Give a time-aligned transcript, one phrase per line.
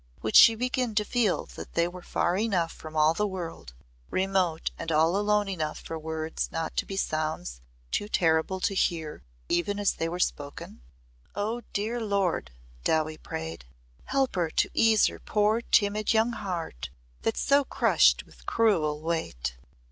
[0.23, 3.75] Would she begin to feel that they were far enough from all the world
[4.09, 9.21] remote and all alone enough for words not to be sounds too terrible to hear
[9.47, 10.81] even as they were spoken?
[11.35, 11.61] "Oh!
[11.71, 12.49] dear Lord,"
[12.83, 13.65] Dowie prayed,
[14.05, 16.89] "help her to ease her poor, timid young heart
[17.21, 19.55] that's so crushed with cruel weight."